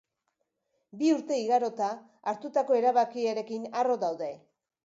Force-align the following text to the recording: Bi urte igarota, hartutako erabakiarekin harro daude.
Bi 1.01 1.11
urte 1.15 1.37
igarota, 1.41 1.91
hartutako 2.33 2.81
erabakiarekin 2.81 3.73
harro 3.83 4.03
daude. 4.09 4.33